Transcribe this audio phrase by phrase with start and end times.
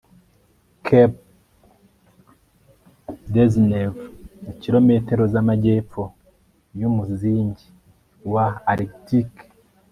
[0.85, 1.19] cape
[3.33, 3.91] dezhnev
[4.43, 6.03] ni kilometero zamajyepfo
[6.79, 7.65] yumuzingi
[8.33, 9.41] wa arctique